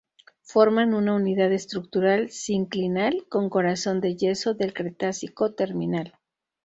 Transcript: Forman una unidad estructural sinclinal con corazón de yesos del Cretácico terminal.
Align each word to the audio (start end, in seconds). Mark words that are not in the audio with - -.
Forman 0.41 0.95
una 0.95 1.13
unidad 1.13 1.51
estructural 1.53 2.31
sinclinal 2.31 3.27
con 3.29 3.51
corazón 3.51 4.01
de 4.01 4.15
yesos 4.15 4.57
del 4.57 4.73
Cretácico 4.73 5.53
terminal. 5.53 6.15